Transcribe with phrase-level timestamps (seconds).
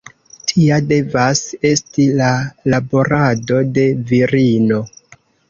[0.51, 1.41] Tia devas
[1.71, 2.31] esti la
[2.75, 3.85] laborado de
[4.15, 4.83] virino.